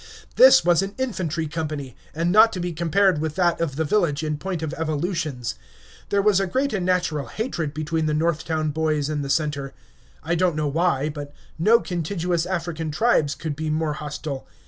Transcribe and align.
This 0.35 0.65
was 0.65 0.81
an 0.81 0.95
infantry 0.97 1.45
company, 1.45 1.95
and 2.15 2.31
not 2.31 2.51
to 2.53 2.59
be 2.59 2.73
compared 2.73 3.21
with 3.21 3.35
that 3.35 3.61
of 3.61 3.75
the 3.75 3.83
village 3.85 4.23
in 4.23 4.39
point 4.39 4.63
of 4.63 4.73
evolutions. 4.73 5.53
There 6.09 6.23
was 6.23 6.39
a 6.39 6.47
great 6.47 6.73
and 6.73 6.83
natural 6.83 7.27
hatred 7.27 7.71
between 7.71 8.07
the 8.07 8.15
north 8.15 8.43
town 8.43 8.71
boys 8.71 9.09
and 9.09 9.23
the 9.23 9.29
center. 9.29 9.75
I 10.23 10.33
don't 10.33 10.55
know 10.55 10.67
why, 10.67 11.09
but 11.09 11.35
no 11.59 11.79
contiguous 11.81 12.47
African 12.47 12.89
tribes 12.89 13.35
could 13.35 13.55
be 13.55 13.69
more 13.69 13.93
hostile. 13.93 14.47